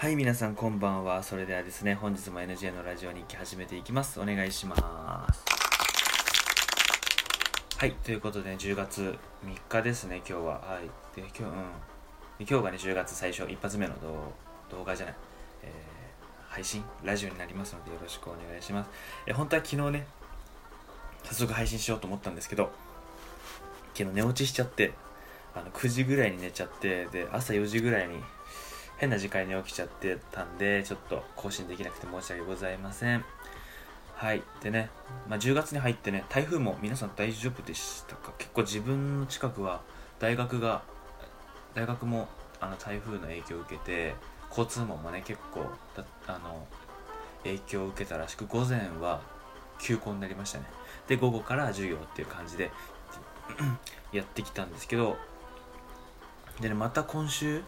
[0.00, 1.22] はい、皆さんこんばんは。
[1.22, 4.18] それではですね、本日も NJ のラジオ日記始めていきます。
[4.18, 4.82] お願いします。
[7.76, 10.52] はい、ということで、ね、10月3日ですね、今日は。
[10.52, 10.88] はい。
[11.14, 11.50] で、今日、うん。
[12.48, 14.32] 今日がね、10月最初、一発目の動
[14.78, 15.14] 動画じゃない、
[15.64, 15.70] えー
[16.48, 18.90] 配信、ラジオになりますので、よろしくお願いします。
[19.26, 20.06] え、本当は昨日ね、
[21.24, 22.72] 早速配信しようと思ったんですけど、
[23.92, 24.94] 昨日寝落ちしちゃって、
[25.54, 28.14] あの9時ぐらいに寝ちゃって、で、朝4時ぐらいに、
[29.00, 33.24] 変な時間に起きちゃってたんでちょっと更新できなくて申し訳ございません。
[34.14, 34.42] はい。
[34.62, 34.90] でね、
[35.26, 38.32] まあ、10月に入ってね台風も皆さん大丈夫でしたか？
[38.36, 39.80] 結構自分の近くは
[40.18, 40.82] 大学が
[41.74, 42.28] 大学も
[42.60, 44.14] あの台風の影響を受けて
[44.50, 45.64] 交通網もね結構
[45.96, 46.66] だあの
[47.42, 49.22] 影響を受けたらしく午前は
[49.78, 50.66] 休校になりましたね。
[51.08, 52.70] で午後から授業っていう感じで
[54.12, 55.16] やってきたんですけど
[56.60, 57.62] でねまた今週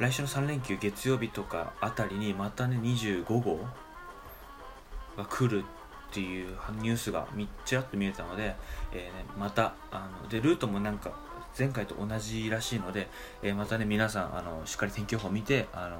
[0.00, 3.60] 来週の3連休月曜日とかあたりにまたね25号
[5.16, 5.62] が来る
[6.10, 7.28] っていうニュースが
[7.66, 8.56] ちらっと見えたので、
[8.92, 11.12] えーね、またあのでルートもなんか
[11.56, 13.08] 前回と同じらしいので、
[13.42, 15.98] えーまたね皆さんあのしっかり天気予報を見て、あのー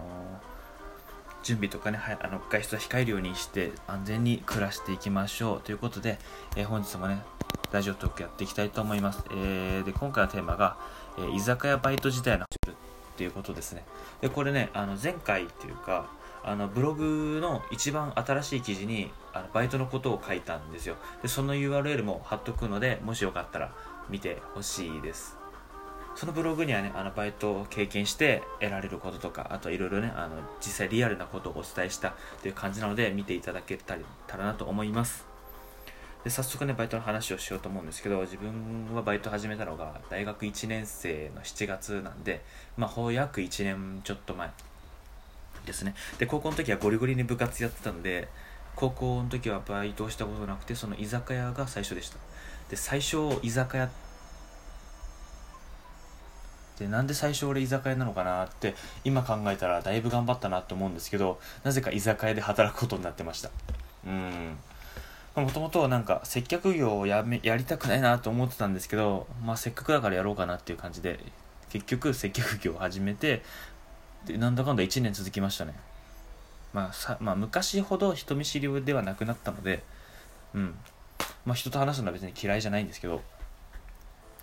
[1.43, 5.61] 準備とかねはいあの外出は控えるようにして安全に暮らしていきましょう。
[5.61, 6.19] ということで、
[6.57, 7.23] えー本日もね
[7.71, 10.79] ラジオトークやっていきたいと思います、えーで今回のテーマが、
[11.19, 12.47] え居酒屋バイト時代の
[13.21, 13.85] っていうことですね。
[14.23, 16.09] でこれねあの前回っていうか
[16.43, 20.97] あのブログの一番新しい記事にあのバイトのことを書いたんですよ。
[21.21, 23.75] でその URL も貼っとくのでもしよかったら
[24.09, 25.37] 見てほしいです。
[26.15, 33.99] そのブログにはねあのバイトを経験して得られることとかあといろいろねあの実際リアルなことをお伝えしたという感じなので見ていただけた
[34.39, 35.30] らなと思います。
[36.25, 42.43] で早速ねバイトの話をしようと思うんですけど自分はバイト始めたのが大学1年生の7月なんで
[42.77, 44.51] まあほぼ約1年ちょっと前
[45.65, 45.95] ですね。
[46.19, 48.29] で高校の時はゴリゴリに部活やってたんで
[48.77, 52.17] 高校の時はバイトをしたことなくてその居酒屋が最初でした。
[52.69, 53.91] で最初居酒屋
[56.79, 58.75] でなんで最初俺居酒屋なのかなって
[59.05, 63.51] 今考えたらだいぶ頑張ったなと思うんですけどなぜか居酒屋で働くことになってました。
[64.07, 64.57] うん。
[65.37, 71.21] もともとなんか接客業をやめやりたくないなと思ってたんですけど、まあ、せっかくだからやろうかなっていう感じで
[71.71, 73.43] 結局接客業を始めて
[74.27, 75.75] でなんだかんだ1年続きましたね、
[76.73, 79.83] まあさまあ、昔ほど人見知りではなくなったので、
[80.55, 80.75] うん。
[81.45, 83.23] まあ、人と話すのは別に嫌いじゃないんですけど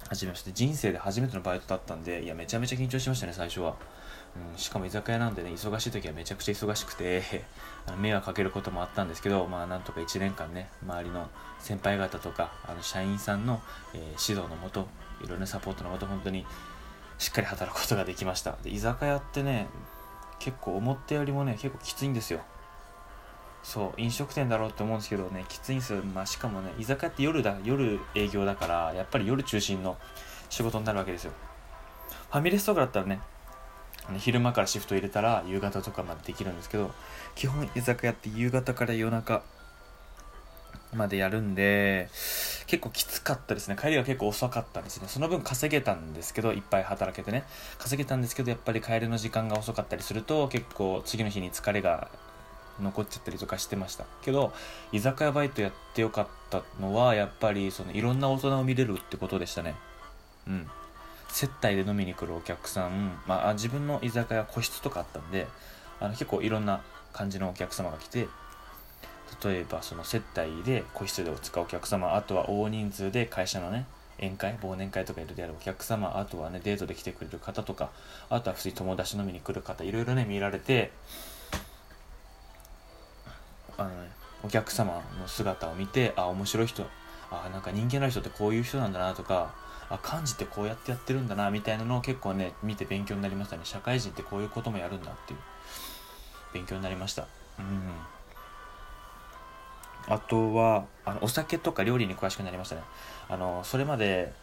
[0.09, 3.75] 初めまして人生で初めてのバイトだったんでいやめちゃめちゃ緊張しましたね最初は、
[4.35, 7.23] うん、しかも居酒屋なんでね忙しい時はめちゃくちゃ忙しくて
[7.99, 11.29] 迷惑かけることもあったんですけどまあなんとか1年間ね周りの
[11.59, 13.61] 先輩方とかあの社員さんの、
[13.93, 14.88] えー指導のもと
[15.21, 16.45] いろいろなサポートのもと本当に
[17.17, 18.57] しっかり働くことができました。
[18.63, 19.67] で居酒屋ってね
[20.39, 22.41] 結構思ったよりもね結構きついんですよ。
[23.63, 29.97] そう飲食店だろうって思うんですけどねきついんですよ、まあ、しかもね居酒屋って夜だ夜営業だからやっぱり夜中心の
[30.49, 31.33] 仕事になるわけですよ。
[32.31, 33.19] ファミレスとかだったらね
[34.18, 36.91] 昼間からシフト入れたら夕方とかまでできるんですけど
[37.35, 39.44] 基本居酒屋って夕方から夜中
[40.94, 42.09] までやるんで
[42.68, 43.78] 結構きつかったですね。
[43.79, 45.07] 帰りが結構遅かったんですね。
[45.07, 47.44] その分稼げたんですけどいっぱい働けてね。
[47.78, 52.09] 稼げたんですけどやっぱり帰りの時間が遅かったりすると結構次の日に疲れが
[52.81, 54.06] 残っちゃったりとかしてました。
[54.22, 54.53] けど
[54.91, 59.75] 居酒屋バイトやってよかったのはやっぱりそのいろんな大人を見れるってことでしたね。
[60.47, 60.69] うん。
[61.29, 65.47] 接待で飲みに来るお客さん、まあ、自分の居酒屋個室とかあったんで
[65.99, 66.81] あの結構いろんな
[67.13, 68.27] 感じのお客様が来て
[69.43, 73.85] 例えばその接待で個室で使うお客様あとは大人数で会社のね
[74.19, 77.91] 宴会忘年会とかいるであるお客様あとはねデートで来てくれる方とか
[78.29, 80.91] あとは普通に友達飲みに来る方いろいろね見られて
[83.77, 84.09] あの、ね、
[84.44, 86.85] お客様の姿を見てあ面白い人
[87.29, 89.53] あなんか人間の人ってこういう人なんだなとか
[89.90, 93.62] あ漢字ってこうやってやってるんだなみたいなのを結構ね見て勉強になりましたね。
[93.64, 95.39] 社会人ってこういうこともやるんだっていう。
[96.54, 97.28] 勉強になりました。
[97.60, 97.92] うん。
[100.10, 102.81] あとはあのお酒とか料理に詳しくなりましたね。
[103.30, 104.34] あのそれまで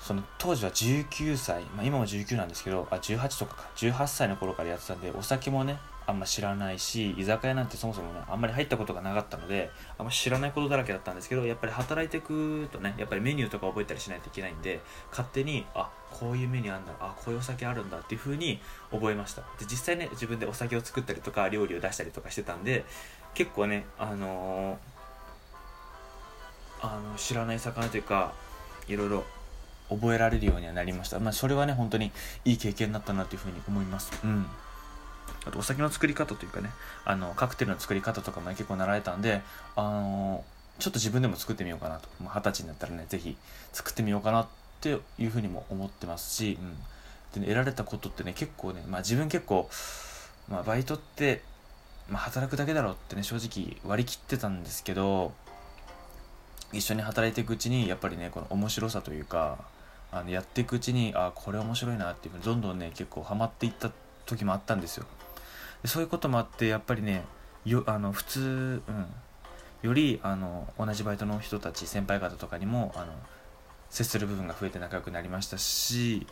[0.00, 3.68] その当時は19歳、まあ、今も19なんですけどあ18とかか。
[3.76, 14.80] 18歳の頃からやってたんでお酒もねあんま知らないし居酒屋なんてそもそもねあんまり入ったことがなかったのであんま知らないことだらけだったんですけどやっぱり働いていくとねやっぱりメニューとか覚えたりしないといけないんで
[15.10, 18.60] 勝手にあこういうメニューあるんだあこういうお酒あるんだっていう風に
[18.90, 19.42] 覚えました。
[19.58, 22.84] で実際ね自分でお酒を作ったりとか料理を出したりとかしてたんで
[23.34, 24.94] 結構ねあのー
[26.86, 28.34] あの知らない魚というか
[28.88, 29.24] いろいろ
[29.88, 31.18] 覚えられるようにはなりました。
[31.18, 32.12] まあそれはね本当に
[32.44, 34.12] いい経験になったなというふうに思います。
[34.22, 34.46] うん。
[35.46, 36.70] あとお酒の作り方というかね
[37.04, 39.42] あのカクテルの作り方とかも、ね、結構習えたんで
[39.76, 40.44] あの
[40.78, 42.08] ちょっと自分でも作ってみようかなと。
[42.20, 43.36] 二十歳になったらね是非
[43.72, 44.46] 作ってみようかなっ
[44.80, 46.74] ていうふうにも思ってますし、うん、
[47.34, 49.68] で、ね、得られたことってね結構ね、まあ、自分結構、
[50.48, 51.42] まあ、バイトって、
[52.08, 55.32] まあ、働くだけだろうってね正直割り切ってたんですけど
[56.72, 59.58] 一緒に働いていくうちにやっぱりねこの面白さというか
[60.10, 63.90] あのやっていくうちにあこれ面白いなっていうふうにどんどんね結構ハマっていった
[64.26, 65.06] 時もあったんですよ。
[65.84, 67.24] そういうこともあってやっぱりね
[67.64, 69.06] よあの普通、うん、
[69.82, 73.12] よりあの同じバイトの人たち先輩方とかにもあの
[73.90, 76.26] 接する部分が増えて仲良くなりましたし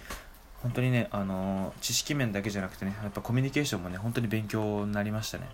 [0.62, 5.48] 本当にねあの知識面だけじゃなくてねやっぱコミュニケーションもね本当に勉強になりましたね。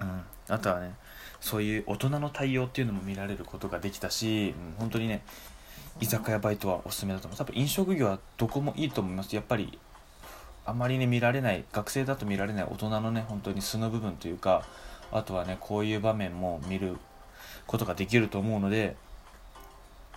[0.00, 0.22] うん。
[0.48, 0.94] あとはね
[1.40, 5.22] そういう大人の対応っていうのも見られることができたし、うん、本当にね
[6.00, 9.34] 居酒屋バイトはおすすめだと思う多分飲食業はどこもいいと思います。
[9.34, 9.78] やっぱり
[10.68, 14.64] あまりね見られない学生だと見られない大人のね本当に素の部分というか
[15.10, 16.96] あとはねこういう場面も見る
[17.66, 18.96] ことができると思うので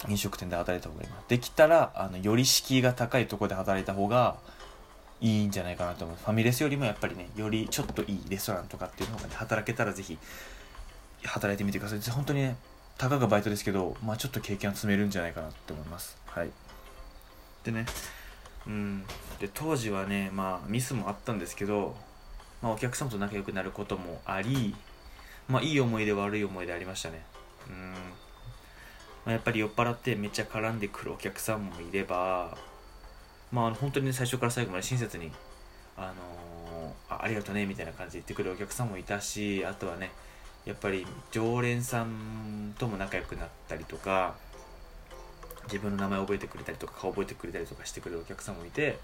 [0.08, 4.36] 飲食店で働いた方がいいなできたらあのより敷居が高いところで働いた方が
[5.22, 10.18] いいんじゃないかなと思うファミレスよりもやっぱりねよりちょっといいレストランとかっていうのがね働けたらぜひ
[11.24, 12.56] 働いてみてください本当にね
[13.02, 16.18] たかがバイトですけど、まあ、ちょっと経験を積めるんじゃないかなって思います。
[16.28, 16.52] はい。
[17.64, 17.88] でね、
[18.68, 19.04] うん、
[19.40, 21.96] で当時はね、まあ、ミスもあったんですけど、
[22.62, 24.76] まあ、お客様と仲良くなることもあり、
[25.48, 27.24] まあ、いい思い出悪い思い出ありましたね。
[27.68, 27.94] うん
[29.26, 32.58] まあ、やっぱり酔っ払ってめっちゃ絡んでくるお客さんもいれば、
[33.52, 35.32] まあ、本当に、ね、最初から最後まで親切に、
[35.98, 40.12] あのー、あありがとうねみたいな感じで言ってくるお客さんもいたしあとはね
[40.66, 44.36] やっぱり常連さんとも仲良くなったりとか
[45.66, 48.98] 自分の名前を覚えてくれたりとか顔覚えてくれたりとかしてくれるお客さんもいて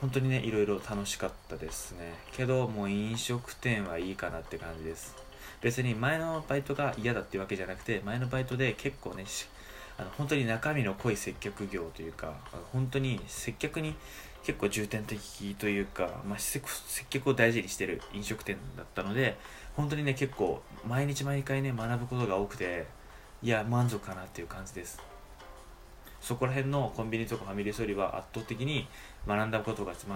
[0.00, 2.14] 本当にねいろいろ楽しかったですね。
[2.32, 5.16] けどもう飲食店はいいかなって感じです。
[5.60, 9.24] 別に前のバイトが嫌だっていうわけじゃなくて前のバイトで結構ね
[9.98, 12.34] あの本当に中身の濃い接客業というか
[12.72, 13.94] 本当に接客に
[14.44, 16.62] 結構重点的というか、まあ、接
[17.10, 19.36] 客を大事にしてる飲食店だったので
[19.74, 22.86] 本当にね結構毎日毎回ね学ぶことが多くて
[23.42, 25.00] いや満足かなっていう感じです。
[26.26, 28.88] そこら辺のコンビニとかファミレスよりは圧倒的に
[29.28, 30.08] 学んだことが学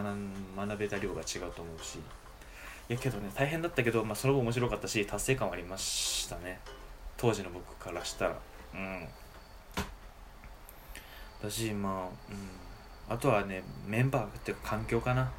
[0.56, 2.00] 学べた量が違うと思うし。
[2.88, 6.58] いやけどね大変だったけど、まあ、その分面白かったし達成感はありましたね。
[7.16, 8.36] 当時の僕からしたら。
[8.74, 9.08] うん。
[11.40, 12.32] だしまあ
[13.08, 13.14] うん。
[13.14, 15.30] あとはねメンバーっていうか環境かな。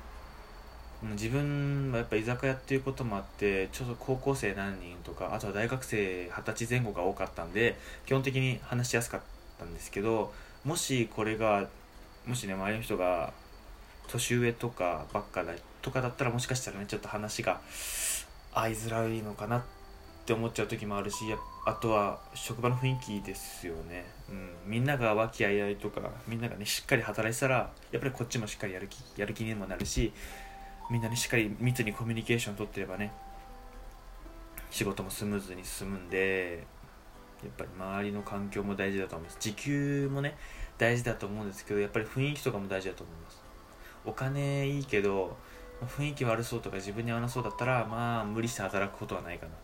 [1.04, 9.22] 自分はやっぱ居酒屋っていうこともあってちょっと高校生何人とかあとは大学生二十歳前後が多かったんで基本的に話しやすかっ
[9.60, 10.32] たんですけど
[10.66, 11.68] もしこれが
[12.26, 13.34] もしね周りの人が
[14.08, 17.62] 年上とかばっかだとかだったらもしかしたらねちょっと話が
[18.54, 19.64] 合いづらいのかなっ
[20.26, 21.18] て思っちゃう時もあるし
[21.66, 30.14] あとは職場の雰囲気ですよね、うん、みんなが和気あいあいとかみんながねしっかり働いてたらやっぱりこっちもしっかりやる気やる気にもなるし
[30.92, 33.12] みんなにしっかり密にコミュニケーション取ってればね
[34.70, 36.66] 仕事もスムーズに進むんで
[37.44, 39.38] やっぱり周りの環境も大事だと思います。
[39.40, 40.38] 時給もね
[40.78, 43.42] 大事だと思うんですけどやっぱり雰囲気とかも大事だと思います。
[44.06, 45.38] お金いいけど
[45.82, 49.52] 雰囲気悪そうとか自分に合わなそうだったらまあ無理して働くことはないかな。
[49.52, 49.56] っ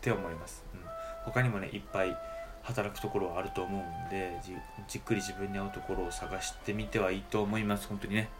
[0.00, 0.80] て思います、うん、
[1.24, 2.16] 他にもねいっぱい
[2.62, 4.40] 働くところはあると思うんで
[4.88, 7.86] じっくり自分に合うところを探してみてはいいと思います。
[7.88, 8.30] 本当にね。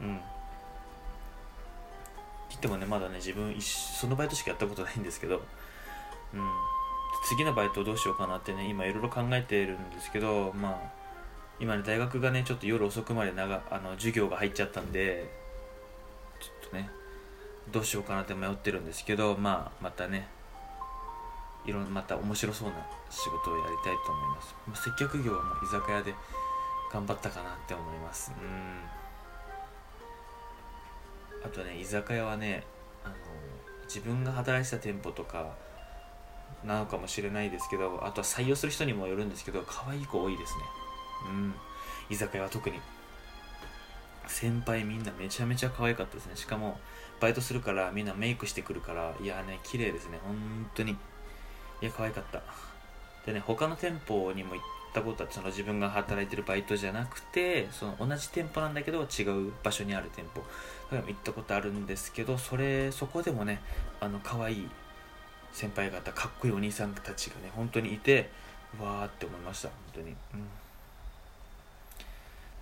[0.00, 0.20] うん。
[2.50, 5.42] 言ってもねまだね自分そのバイトしかやったことないんですけど、
[6.34, 6.40] うん、
[7.24, 10.92] 次のバイトどうしようかなってね今いろいろ考えてるんですけどまあ
[11.60, 15.30] 今ね大学がねちょっと夜遅くまで長あの授業が入っちゃったんで
[16.40, 16.90] ちょっとね
[17.72, 20.28] どうしようかなって迷ってるんですけどまあまたね
[21.64, 22.74] いろんまた面白そうな
[23.08, 26.14] 仕事をやりたいと思います、まあ、接客業はもう居酒屋で
[26.94, 28.32] 頑張ったかなって思います。
[28.40, 29.04] うん。
[31.44, 32.62] あとね居酒屋はね
[33.04, 33.14] あの
[33.86, 35.56] 自分が働いてた店舗とか
[36.64, 40.60] なのかもしれないですけどあとは採用する人にもよるんですけど可愛い子多いですね。
[41.28, 41.54] うん。
[42.10, 42.80] 居酒屋は特に。
[44.26, 46.36] 先輩みんなめちゃめちゃ可愛かったですね。
[46.36, 46.78] しかも
[47.20, 50.18] バイトするからみんなメイクしてくるからいやね綺麗ですね。
[50.24, 50.92] 本当に。
[50.92, 50.96] い
[51.82, 52.42] や可愛かった。
[53.26, 60.42] でね他の店舗にも行ったことはその自分が働いてるバイトじゃなくてその同じ店舗なんだけど違う場所にある店舗。
[60.90, 63.60] 行ったことあるんですけどそれそこでもね
[64.00, 64.68] あの可愛い
[65.54, 68.28] 先輩方かっこいいお兄さんたちがね本当にいて
[68.78, 70.14] わーって思いました本当に、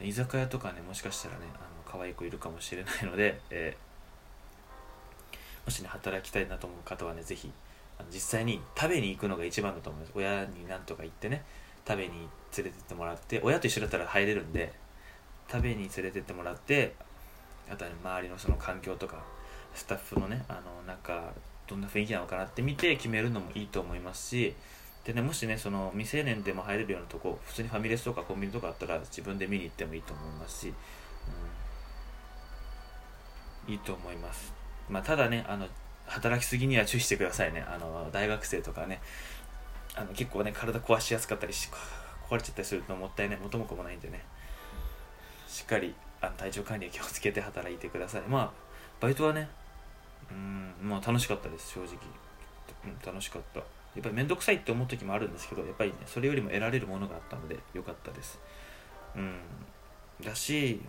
[0.00, 3.92] うん、居酒屋とかねもしかしたらねあの可愛い子いるかもしれないので、えー
[5.64, 7.50] もしね働きたいなと思う方はね是非
[8.12, 10.12] 実際に食べに行くのが一番だと思います。
[10.14, 11.44] 親になんとか行ってね
[11.86, 12.10] 食べに
[12.56, 14.72] 連れてってもらって親と一緒だったら入れるんで
[15.50, 16.94] 食べに連れてってもらって
[17.70, 19.22] あとは、ね、周りのその環境とか
[19.74, 21.32] スタッフのねあのなんか
[21.72, 24.54] どんな雰囲気なのかなって見て決めるのもいいと思いますし
[25.04, 30.74] でねもしねその未成年でも入れるようなとこ普通にファミレスとかコンビニとかあったら自分で見に行ってもいいと思いますし、
[33.66, 34.52] うん、いいと思います。
[34.90, 35.66] まあただねあの
[36.06, 37.64] 働きすぎには注意してくださいね。
[37.66, 39.00] あの大学生とかね
[39.94, 41.70] あの結構ね体壊しやすかったりし
[42.28, 43.38] 壊れちゃったりするともったいない。
[43.42, 44.22] 元も子もないんでね。
[45.48, 48.22] しっかりあの体調管理に気をつけて働いてください。
[48.28, 48.50] まあ
[49.00, 49.48] バイトはね
[50.30, 51.96] うんまあ楽しかったです正直、
[52.84, 53.60] うん、楽しかった。
[53.60, 58.38] やっぱり面倒くさいって思う時もあるんですけどやっぱりねそれよりも得られるものがあったので良かったです。
[59.14, 59.34] うん。
[60.24, 60.80] だし、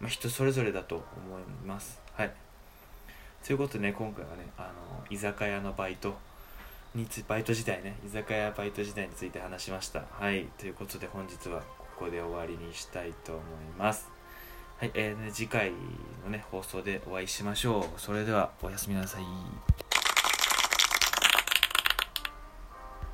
[0.00, 1.04] まあ、人それぞれだと思
[1.38, 2.00] います。
[2.14, 2.32] はい。
[3.44, 6.14] ということでね今回はねあの居酒屋のバイト
[6.94, 10.02] につバイト時代ね居酒屋バイト時代について話しました。
[10.10, 10.46] はい。
[10.58, 13.44] ということで本日はここで終わりにしたいと思い
[13.78, 14.15] ます。
[14.78, 15.72] はい、えーね、次回
[16.22, 18.00] のね放送でお会いしましょう。
[18.00, 19.22] それではおやすみなさい。